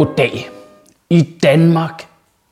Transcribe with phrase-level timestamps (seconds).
[0.00, 0.48] Goddag.
[1.10, 2.06] I Danmark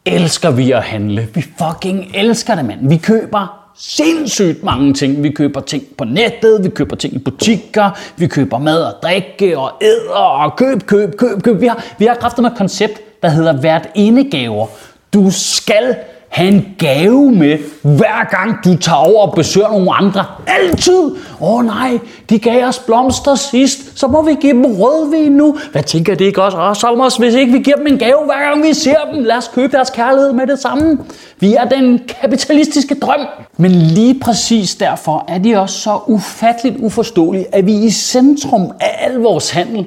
[0.07, 1.29] elsker vi at handle.
[1.35, 2.89] Vi fucking elsker det, mand.
[2.89, 5.23] Vi køber sindssygt mange ting.
[5.23, 9.59] Vi køber ting på nettet, vi køber ting i butikker, vi køber mad og drikke
[9.59, 11.61] og æder og køb, køb, køb, køb.
[11.61, 13.89] Vi har, vi har kraftet med et koncept, der hedder hvert
[14.31, 14.67] gaver.
[15.13, 15.97] Du skal
[16.29, 20.25] have en gave med, hver gang du tager over og besøger nogle andre.
[20.47, 21.03] Altid!
[21.41, 21.99] Åh oh, nej,
[22.31, 25.57] de gav os blomster sidst, så må vi give dem rødvin nu.
[25.73, 26.59] Hvad tænker det ikke også?
[26.59, 29.37] Åh, Solmers, hvis ikke vi giver dem en gave, hver gang vi ser dem, lad
[29.37, 30.99] os købe deres kærlighed med det samme.
[31.41, 33.27] Vi er den kapitalistiske drøm.
[33.57, 38.99] Men lige præcis derfor er de også så ufatteligt uforståelige, at vi i centrum af
[39.01, 39.87] al vores handel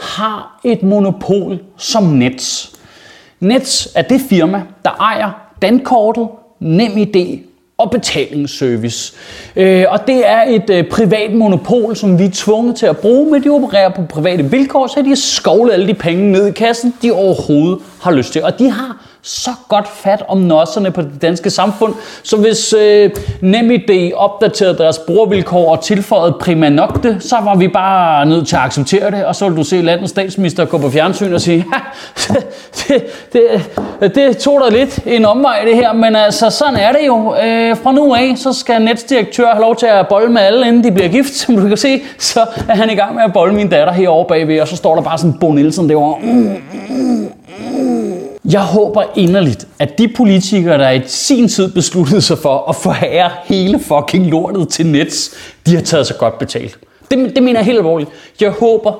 [0.00, 2.72] har et monopol som Nets.
[3.40, 6.28] Nets er det firma, der ejer dankortet,
[6.60, 7.38] nem idé
[7.78, 9.14] og betalingsservice.
[9.56, 13.30] Øh, og det er et øh, privat monopol, som vi er tvunget til at bruge,
[13.30, 16.50] men de opererer på private vilkår, så de har skovlet alle de penge ned i
[16.50, 18.44] kassen, de overhovedet har lyst til.
[18.44, 23.10] Og de har så godt fat om nosserne på det danske samfund, så hvis øh,
[23.40, 28.62] NemID opdaterede deres brugervilkår og tilføjede prima nocte, så var vi bare nødt til at
[28.62, 32.34] acceptere det, og så ville du se landets statsminister gå på fjernsyn og sige, ja,
[32.78, 33.04] det,
[34.00, 37.34] det, det tog da lidt en omvej det her, men altså sådan er det jo.
[37.34, 40.84] Øh, fra nu af, så skal netsdirektør have lov til at bolle med alle, inden
[40.84, 43.54] de bliver gift, som du kan se, så er han i gang med at bolle
[43.54, 46.18] min datter herovre bagved, og så står der bare sådan Bo Nielsen derovre.
[46.22, 46.56] Mm, mm,
[46.88, 46.96] mm.
[46.96, 47.71] mm.
[48.44, 53.30] Jeg håber inderligt, at de politikere, der i sin tid besluttede sig for at forære
[53.44, 55.30] hele fucking lortet til Nets,
[55.66, 56.78] de har taget sig godt betalt.
[57.10, 58.10] Det, det mener jeg helt alvorligt.
[58.40, 58.92] Jeg håber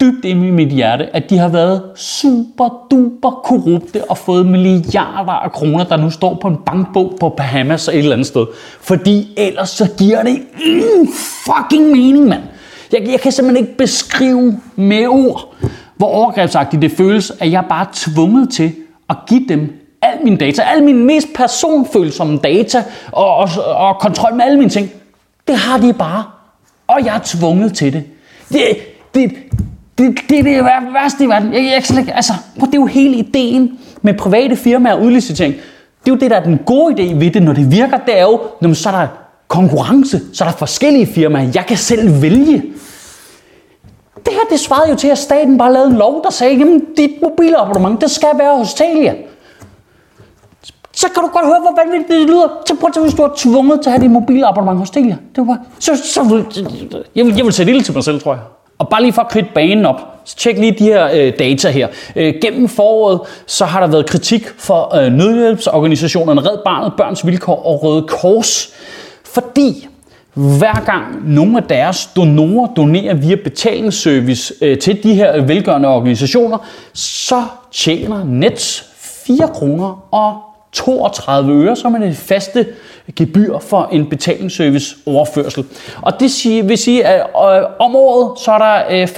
[0.00, 5.32] dybt inde i mit hjerte, at de har været super duper korrupte og fået milliarder
[5.32, 8.46] af kroner, der nu står på en bankbog på Bahamas eller et eller andet sted.
[8.80, 11.08] Fordi ellers så giver det ingen
[11.46, 12.42] fucking mening, mand.
[12.92, 15.54] Jeg, jeg kan simpelthen ikke beskrive med ord,
[15.96, 18.72] hvor overgrebsagtigt det føles, at jeg bare er tvunget til
[19.10, 19.72] at give dem
[20.02, 24.70] al min data, al min mest personfølsomme data og, og, og kontrol med alle mine
[24.70, 24.90] ting.
[25.48, 26.24] Det har de bare.
[26.86, 28.04] Og jeg er tvunget til det.
[28.48, 28.60] Det,
[29.14, 29.32] det,
[29.98, 31.52] det, det er det værste i verden.
[31.52, 35.54] Jeg, jeg, jeg, altså, det er jo hele ideen med private firmaer og udlicitering.
[36.04, 37.98] Det er jo det, der er den gode idé ved det, når det virker.
[37.98, 39.06] Det er jo, når så er der
[39.48, 41.50] konkurrence, så er der forskellige firmaer.
[41.54, 42.62] Jeg kan selv vælge.
[44.24, 46.84] Det her, det svarede jo til, at staten bare lavede en lov, der sagde, jamen
[46.96, 49.14] dit mobilabonnement, det skal være hos Telia.
[50.92, 52.48] Så kan du godt høre, hvor vanvittigt det lyder.
[52.66, 55.16] Så prøv at hvis du er tvunget til at have dit mobilabonnement hos Telia.
[55.36, 56.44] Det var, så, så,
[57.14, 58.42] jeg, vil, jeg vil sætte ild til mig selv, tror jeg.
[58.78, 61.70] Og bare lige for at kridte banen op, så tjek lige de her øh, data
[61.70, 61.88] her.
[62.16, 67.66] Øh, gennem foråret, så har der været kritik for øh, nødhjælpsorganisationerne Red Barnet, Børns Vilkår
[67.66, 68.74] og Røde Kors.
[69.24, 69.88] Fordi
[70.34, 76.58] hver gang nogle af deres donorer donerer via betalingsservice øh, til de her velgørende organisationer,
[76.92, 78.90] så tjener Nets
[79.26, 82.66] 4 kroner og 32 øre, som er det faste
[83.16, 85.64] gebyr for en betalingsservice overførsel.
[86.02, 89.08] Og det vil sige, at øh, om året så er der øh,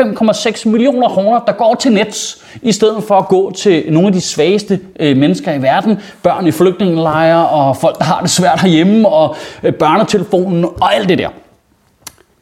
[0.57, 4.13] 5,6 millioner kroner, der går til Nets, i stedet for at gå til nogle af
[4.13, 5.99] de svageste øh, mennesker i verden.
[6.23, 9.37] Børn i flygtningelejre og folk, der har det svært herhjemme, og
[9.79, 11.29] børnetelefonen og alt det der.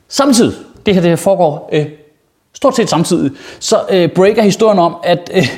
[0.08, 0.54] Samtidig,
[0.86, 1.86] det her det foregår øh,
[2.54, 3.30] stort set samtidig,
[3.60, 5.48] så øh, breaker historien om, at øh,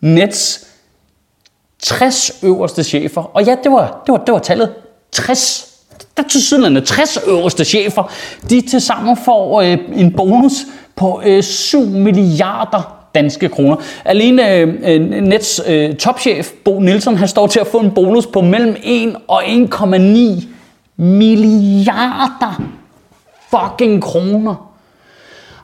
[0.00, 0.65] Nets
[1.82, 4.74] 60 øverste chefer, og ja, det var, det var, det var tallet
[5.12, 5.72] 60
[6.16, 8.12] der til siden 60 øverste chefer,
[8.50, 10.52] de til sammen får øh, en bonus
[10.96, 13.76] på øh, 7 milliarder danske kroner.
[14.04, 18.26] Alene øh, øh, Nets øh, topchef Bo Nielsen, han står til at få en bonus
[18.26, 20.46] på mellem 1 og 1,9
[20.96, 22.62] milliarder
[23.50, 24.72] fucking kroner.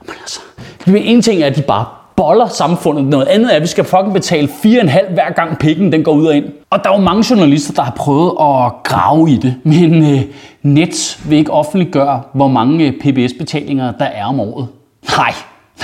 [0.00, 0.40] Men altså,
[0.86, 1.86] en ting er, at de bare
[2.22, 3.04] boller samfundet.
[3.04, 6.26] Noget andet er, at vi skal fucking betale 4,5 hver gang pikken den går ud
[6.26, 6.44] og ind.
[6.70, 9.54] Og der er jo mange journalister, der har prøvet at grave i det.
[9.64, 10.20] Men øh,
[10.62, 14.68] Nets vil ikke offentliggøre, hvor mange øh, PBS-betalinger der er om året.
[15.16, 15.32] Nej,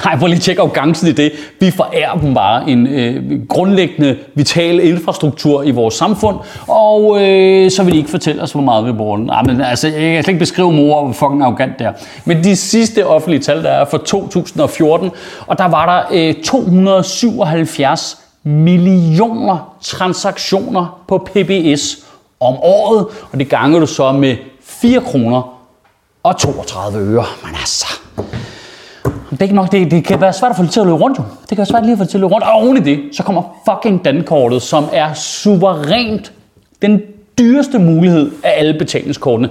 [0.05, 1.33] Nej, prøv lige at tjekke arrogancen i det.
[1.61, 6.37] Vi forærer dem bare en øh, grundlæggende, vital infrastruktur i vores samfund,
[6.69, 9.27] og øh, så vil de ikke fortælle os, hvor meget vi bruger den.
[9.27, 11.93] Nej, men altså, jeg kan slet ikke beskrive mor, hvor fucking arrogant det er.
[12.25, 15.11] Men de sidste offentlige tal, der er for 2014,
[15.47, 21.99] og der var der øh, 277 millioner transaktioner på PBS
[22.41, 25.55] om året, og det ganger du så med 4 kroner
[26.23, 27.25] og 32 øre.
[27.45, 27.87] Men altså,
[29.31, 30.99] det er ikke nok, det, det kan være svært at få det til at løbe
[30.99, 31.23] rundt jo.
[31.41, 32.47] Det kan være svært lige at få det til at løbe rundt.
[32.47, 36.33] Og oven i det, så kommer fucking dankortet, som er suverænt
[36.83, 37.01] den
[37.39, 39.51] dyreste mulighed af alle betalingskortene.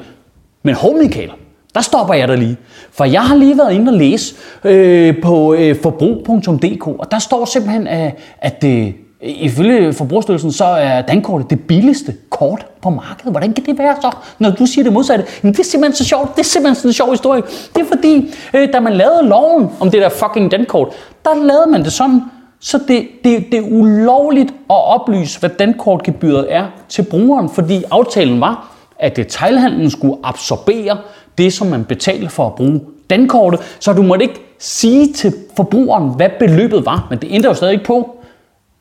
[0.63, 1.31] Men hov Michael,
[1.75, 2.57] der stopper jeg dig lige.
[2.91, 7.45] For jeg har lige været inde og læse øh, på øh, forbrug.dk, og der står
[7.45, 13.31] simpelthen, at, at det, Ifølge Forbrugerstyrelsen, så er dankortet det billigste kort på markedet.
[13.31, 15.25] Hvordan kan det være så, når du siger det modsatte?
[15.41, 16.35] Men det er simpelthen så sjovt.
[16.35, 17.41] Det er simpelthen sådan en sjov historie.
[17.75, 20.87] Det er fordi, øh, da man lavede loven om det der fucking dankort,
[21.25, 22.21] der lavede man det sådan,
[22.59, 28.41] så det, det, det er ulovligt at oplyse, hvad dankortgebyret er til brugeren, fordi aftalen
[28.41, 30.97] var, at detailhandlen skulle absorbere
[31.37, 36.09] det, som man betalte for at bruge dankortet, så du måtte ikke sige til forbrugeren,
[36.15, 38.16] hvad beløbet var, men det ændrer jo stadig ikke på,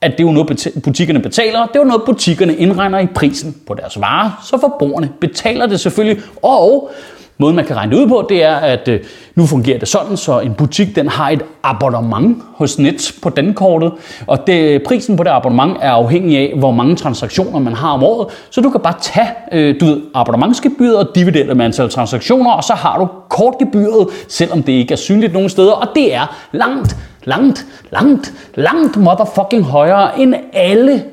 [0.07, 1.67] at det er jo noget, butikkerne betaler.
[1.67, 5.81] Det er jo noget, butikkerne indregner i prisen på deres varer, så forbrugerne betaler det
[5.81, 6.23] selvfølgelig.
[6.43, 6.91] Og
[7.39, 9.01] måden, man kan regne det ud på, det er, at øh,
[9.35, 13.93] nu fungerer det sådan, så en butik den har et abonnement hos Net på dankortet,
[14.27, 18.03] og det, prisen på det abonnement er afhængig af, hvor mange transaktioner man har om
[18.03, 18.29] året.
[18.51, 22.51] Så du kan bare tage øh, du ved, abonnementsgebyret og dividere det med antal transaktioner,
[22.51, 26.37] og så har du kortgebyret, selvom det ikke er synligt nogen steder, og det er
[26.53, 26.97] langt
[27.27, 31.05] langt, langt, langt motherfucking højere end alle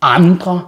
[0.00, 0.60] andre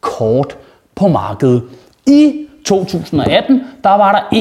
[0.00, 0.56] kort
[0.94, 1.62] på markedet.
[2.06, 4.38] I 2018, der var der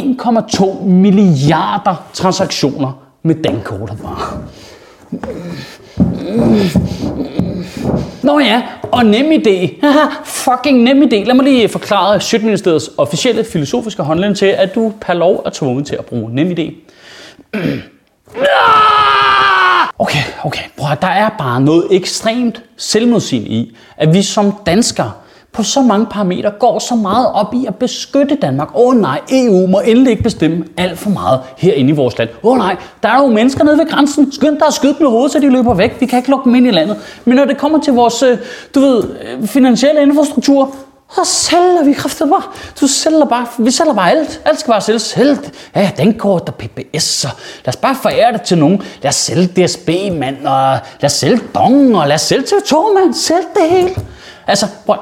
[0.81, 2.92] 1,2 milliarder transaktioner
[3.24, 4.44] med dankortet bare.
[8.24, 8.62] Nå ja,
[8.92, 9.86] og nem idé.
[10.25, 11.15] fucking nem idé.
[11.15, 15.88] Lad mig lige forklare Sjøtministeriets officielle filosofiske håndlæn til, at du per lov er tvunget
[15.88, 16.74] til at bruge nem idé.
[19.99, 20.63] Okay, okay.
[20.77, 25.11] Prøv at, der er bare noget ekstremt selvmodsigende i, at vi som danskere
[25.51, 28.69] på så mange parametre går så meget op i at beskytte Danmark.
[28.75, 32.29] Åh oh, nej, EU må endelig ikke bestemme alt for meget herinde i vores land.
[32.43, 34.31] Åh oh, nej, der er jo mennesker nede ved grænsen.
[34.31, 36.01] Skynd dig at skyde dem i hovedet, så de løber væk.
[36.01, 36.97] Vi kan ikke lukke dem ind i landet.
[37.25, 38.37] Men når det kommer til vores, øh,
[38.75, 40.75] du ved, øh, finansielle infrastruktur,
[41.15, 42.44] så sælger vi kræfter bare.
[42.81, 44.42] Du sælger bare, vi sælger bare alt.
[44.45, 45.38] Alt skal bare sælges Sælg
[45.75, 47.31] Ja, den og der PPS, og
[47.65, 48.81] lad os bare forære det til nogen.
[49.01, 49.89] Lad os sælge DSB,
[50.19, 53.13] mand, og lad os sælge Dong, og lad os sælge TV2, mand.
[53.13, 53.89] Sælg det hele.
[54.48, 54.98] Altså, prøv,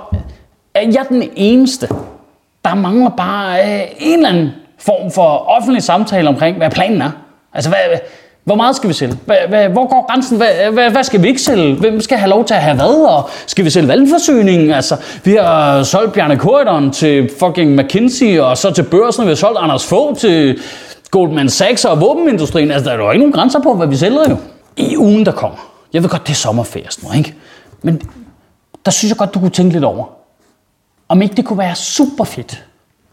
[0.74, 1.88] er jeg den eneste,
[2.66, 7.12] der mangler bare øh, en eller anden form for offentlig samtale omkring, hvad planen er?
[7.54, 7.80] Altså, hvad,
[8.44, 9.16] hvor meget skal vi sælge?
[9.74, 10.38] hvor går grænsen?
[10.38, 11.76] Hvad, hvad skal vi ikke sælge?
[11.76, 13.06] Hvem skal have lov til at have hvad?
[13.10, 14.72] Og skal vi sælge vandforsyning?
[14.72, 19.36] Altså, vi har solgt Bjarne Corridon til fucking McKinsey, og så til børsen, vi har
[19.36, 20.60] solgt Anders Fogh til
[21.12, 22.72] Goldman Sachs og våbenindustrien.
[22.72, 24.38] Altså, der er jo ikke nogen grænser på, hvad vi sælger jo.
[24.78, 25.58] I ugen, der kommer.
[25.94, 27.36] Jeg ved godt, det er sommerferie nu, ikke?
[27.82, 28.02] Men
[28.86, 30.06] der synes jeg godt, du kunne tænke lidt over.
[31.10, 32.66] Om ikke det kunne være super fedt,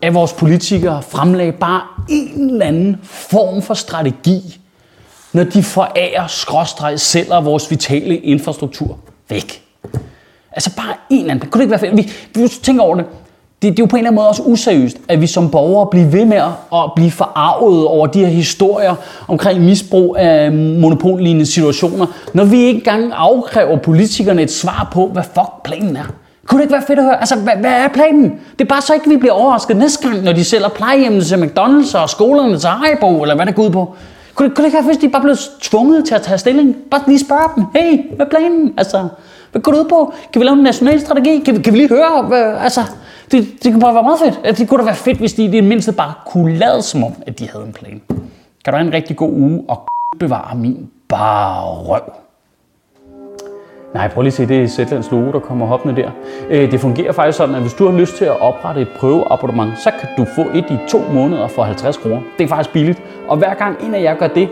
[0.03, 4.61] at vores politikere fremlagde bare en eller anden form for strategi,
[5.33, 8.99] når de forærer, skråstreg, sælger vores vitale infrastruktur
[9.29, 9.63] væk.
[10.53, 11.51] Altså bare en eller anden.
[11.51, 11.97] Kunne det ikke være fedt?
[11.97, 13.05] Vi, vi tænker over det.
[13.63, 15.87] Det, det er jo på en eller anden måde også useriøst, at vi som borgere
[15.91, 16.37] bliver ved med
[16.73, 18.95] at blive forarvet over de her historier
[19.29, 25.23] omkring misbrug af monopollignende situationer, når vi ikke engang afkræver politikerne et svar på, hvad
[25.23, 26.05] fuck planen er.
[26.47, 27.21] Kunne det ikke være fedt at høre?
[27.21, 28.31] Altså, hvad, hvad er planen?
[28.59, 31.37] Det er bare så ikke, vi bliver overrasket næste gang, når de sælger plejehjemmene til
[31.37, 33.95] McDonald's og skolerne til Haribo, eller hvad det går ud på.
[34.39, 36.77] Kunne det, kunne det ikke være, hvis de bare blev tvunget til at tage stilling?
[36.91, 38.75] Bare lige spørge dem, hey, hvad er planen?
[38.77, 39.09] Altså,
[39.53, 40.13] hvad går det ud på?
[40.33, 41.39] Kan vi lave en national strategi?
[41.39, 42.23] Kan vi, kan vi lige høre?
[42.23, 42.81] Hvad, altså,
[43.31, 44.59] det, det kan bare være meget fedt.
[44.59, 47.13] Det kunne da være fedt, hvis de i det mindste bare kunne lade som om,
[47.27, 48.01] at de havde en plan.
[48.65, 52.28] Kan du have en rigtig god uge og bevare min bare røv.
[53.95, 56.11] Nej, prøv lige at se, det er Zetlands logo, der kommer hoppende der.
[56.51, 59.79] Øh, det fungerer faktisk sådan, at hvis du har lyst til at oprette et prøveabonnement,
[59.79, 62.21] så kan du få et i to måneder for 50 kroner.
[62.39, 63.03] Det er faktisk billigt.
[63.29, 64.49] Og hver gang en af jer gør det,